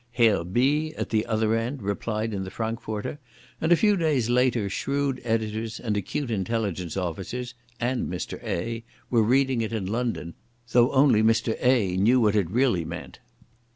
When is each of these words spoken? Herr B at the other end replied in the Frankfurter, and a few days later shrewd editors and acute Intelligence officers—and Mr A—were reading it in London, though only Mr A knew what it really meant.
Herr 0.13 0.43
B 0.43 0.95
at 0.97 1.11
the 1.11 1.27
other 1.27 1.53
end 1.55 1.83
replied 1.83 2.33
in 2.33 2.43
the 2.43 2.49
Frankfurter, 2.49 3.19
and 3.61 3.71
a 3.71 3.75
few 3.75 3.95
days 3.95 4.31
later 4.31 4.67
shrewd 4.67 5.21
editors 5.23 5.79
and 5.79 5.95
acute 5.95 6.31
Intelligence 6.31 6.97
officers—and 6.97 8.09
Mr 8.11 8.41
A—were 8.43 9.21
reading 9.21 9.61
it 9.61 9.71
in 9.73 9.85
London, 9.85 10.33
though 10.71 10.91
only 10.91 11.21
Mr 11.21 11.55
A 11.63 11.97
knew 11.97 12.19
what 12.19 12.35
it 12.35 12.49
really 12.49 12.83
meant. 12.83 13.19